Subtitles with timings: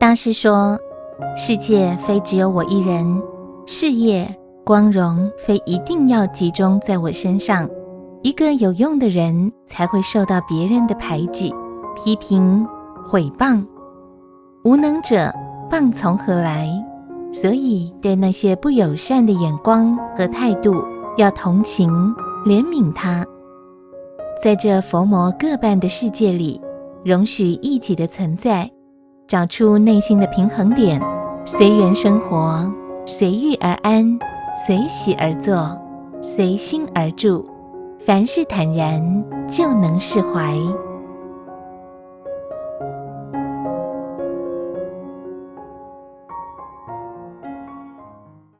[0.00, 0.78] 大师说
[1.36, 3.22] ：“世界非只有我一人，
[3.66, 4.26] 事业
[4.64, 7.68] 光荣非一定要集中在我身上。
[8.22, 11.54] 一个有用的人才会受到别人的排挤、
[11.94, 12.66] 批评、
[13.06, 13.62] 毁谤。
[14.64, 15.30] 无能者，
[15.70, 16.66] 谤从何来？
[17.30, 20.82] 所以，对那些不友善的眼光和态度，
[21.18, 21.90] 要同情、
[22.46, 23.22] 怜悯他。
[24.42, 26.58] 在这佛魔各半的世界里，
[27.04, 28.66] 容许异己的存在。”
[29.30, 31.00] 找出内心的平衡点，
[31.44, 32.68] 随缘生活，
[33.06, 34.18] 随遇而安，
[34.66, 35.80] 随喜而作，
[36.20, 37.46] 随心而住，
[38.00, 40.58] 凡事坦然，就能释怀。